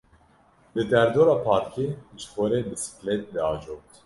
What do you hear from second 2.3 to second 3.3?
xwe re bisiklêt